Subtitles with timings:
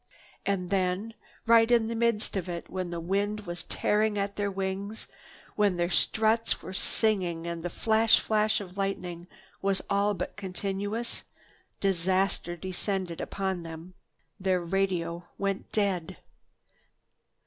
[0.47, 1.13] And then,
[1.45, 5.07] right in the midst of it, when the wind was tearing at their wings,
[5.55, 9.27] when their struts were singing and the flash flash of lightning
[9.61, 11.21] was all but continuous,
[11.81, 13.93] disaster descended upon them.
[14.39, 16.17] Their radio went dead.